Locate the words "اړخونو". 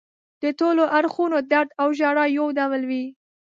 0.97-1.37